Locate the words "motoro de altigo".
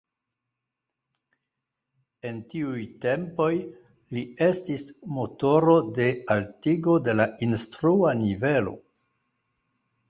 5.19-6.99